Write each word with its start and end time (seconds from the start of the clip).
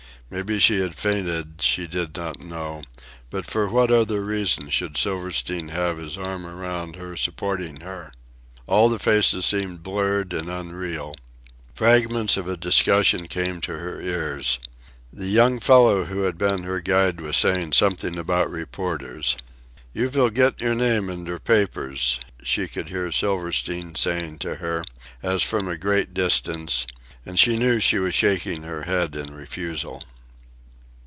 Maybe 0.33 0.59
she 0.59 0.79
had 0.79 0.95
fainted, 0.95 1.55
she 1.61 1.87
did 1.87 2.15
not 2.15 2.39
know, 2.39 2.83
but 3.29 3.45
for 3.45 3.67
what 3.67 3.91
other 3.91 4.23
reason 4.23 4.69
should 4.69 4.95
Silverstein 4.95 5.67
have 5.67 5.97
his 5.97 6.17
arm 6.17 6.45
around 6.45 6.95
her 6.95 7.17
supporting 7.17 7.81
her? 7.81 8.13
All 8.65 8.87
the 8.87 8.97
faces 8.97 9.45
seemed 9.45 9.83
blurred 9.83 10.31
and 10.31 10.47
unreal. 10.47 11.15
Fragments 11.75 12.37
of 12.37 12.47
a 12.47 12.55
discussion 12.55 13.27
came 13.27 13.59
to 13.59 13.73
her 13.77 13.99
ears. 13.99 14.57
The 15.11 15.27
young 15.27 15.59
fellow 15.59 16.05
who 16.05 16.21
had 16.21 16.37
been 16.37 16.63
her 16.63 16.79
guide 16.79 17.19
was 17.19 17.35
saying 17.35 17.73
something 17.73 18.17
about 18.17 18.49
reporters. 18.49 19.35
"You 19.93 20.07
vill 20.07 20.29
get 20.29 20.61
your 20.61 20.75
name 20.75 21.09
in 21.09 21.25
der 21.25 21.39
papers," 21.39 22.21
she 22.41 22.69
could 22.69 22.87
hear 22.87 23.11
Silverstein 23.11 23.95
saying 23.95 24.39
to 24.39 24.55
her, 24.55 24.85
as 25.21 25.43
from 25.43 25.67
a 25.67 25.75
great 25.75 26.13
distance; 26.13 26.87
and 27.25 27.37
she 27.37 27.57
knew 27.57 27.81
she 27.81 27.99
was 27.99 28.15
shaking 28.15 28.63
her 28.63 28.83
head 28.83 29.13
in 29.13 29.33
refusal. 29.35 30.01